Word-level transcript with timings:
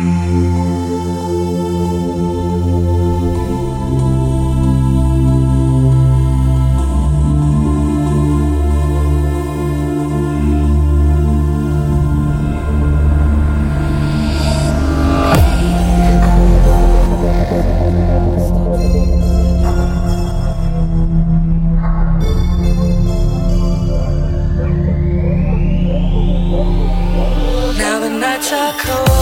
Now 0.00 0.06
the 28.00 28.08
nights 28.08 28.52
are 28.52 28.72
cold. 28.78 29.19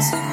close. 0.00 0.27